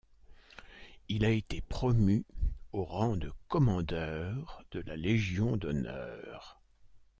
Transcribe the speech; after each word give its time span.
Il 1.09 1.25
a 1.25 1.29
été 1.29 1.61
promu 1.61 2.25
au 2.71 2.85
rang 2.85 3.15
de 3.17 3.31
commandeur 3.49 4.63
de 4.71 4.79
la 4.79 4.95
Légion 4.95 5.57
d'honneur. 5.57 6.59